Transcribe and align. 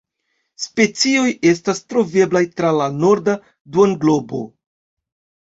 Specioj 0.61 1.25
estas 1.49 1.81
troveblaj 1.93 2.41
tra 2.57 2.73
la 2.79 2.89
norda 3.05 3.37
duonglobo. 3.79 4.43